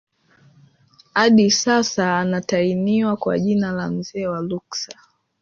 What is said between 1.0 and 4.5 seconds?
Hadi sasa anataniwa kwa jina la mzee wa